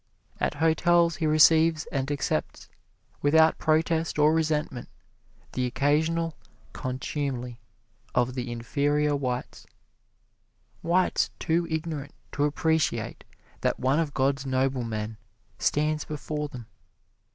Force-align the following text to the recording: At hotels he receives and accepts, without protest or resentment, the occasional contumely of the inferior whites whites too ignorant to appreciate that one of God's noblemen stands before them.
At 0.39 0.55
hotels 0.55 1.17
he 1.17 1.27
receives 1.27 1.85
and 1.91 2.11
accepts, 2.11 2.67
without 3.21 3.59
protest 3.59 4.17
or 4.17 4.33
resentment, 4.33 4.89
the 5.51 5.67
occasional 5.67 6.35
contumely 6.73 7.59
of 8.15 8.33
the 8.33 8.51
inferior 8.51 9.15
whites 9.15 9.67
whites 10.81 11.29
too 11.37 11.67
ignorant 11.69 12.15
to 12.31 12.45
appreciate 12.45 13.23
that 13.59 13.79
one 13.79 13.99
of 13.99 14.15
God's 14.15 14.43
noblemen 14.43 15.17
stands 15.59 16.03
before 16.05 16.47
them. 16.47 16.65